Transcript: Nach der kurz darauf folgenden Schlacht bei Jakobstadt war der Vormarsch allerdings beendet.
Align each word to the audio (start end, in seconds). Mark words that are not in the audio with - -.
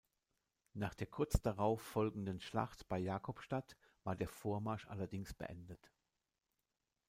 Nach 0.73 0.95
der 0.95 1.05
kurz 1.05 1.39
darauf 1.43 1.79
folgenden 1.79 2.39
Schlacht 2.41 2.87
bei 2.89 2.97
Jakobstadt 2.97 3.77
war 4.03 4.15
der 4.15 4.27
Vormarsch 4.29 4.87
allerdings 4.87 5.35
beendet. 5.35 5.91